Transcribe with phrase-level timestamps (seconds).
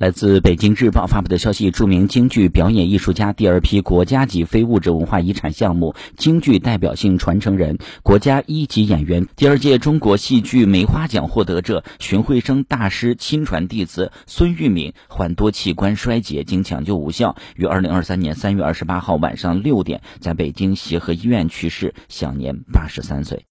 [0.00, 23.38] 来自北京日报发布的消息著名京剧表演艺术家第二批国家级非物质文化遗产项目京剧代表性传承人国家一级演员第二届中国戏剧梅花奖获得者荀慧生大师亲传弟子孙玉敏患多器官衰竭经抢救无效于二零二三年三月二十八号晚上六点在北京协和医院去世享年八十三岁。